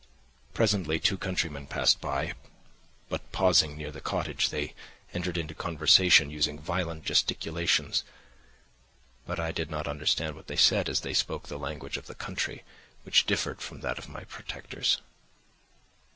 [0.55, 2.33] "Presently two countrymen passed by,
[3.07, 4.73] but pausing near the cottage, they
[5.13, 8.03] entered into conversation, using violent gesticulations;
[9.27, 12.15] but I did not understand what they said, as they spoke the language of the
[12.15, 12.63] country,
[13.03, 14.97] which differed from that of my protectors.